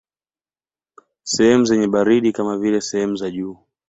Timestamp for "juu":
3.31-3.57